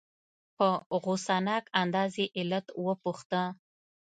په 0.57 0.67
غصناک 1.03 1.65
انداز 1.81 2.11
یې 2.21 2.27
علت 2.37 2.65
وپوښته. 2.85 3.41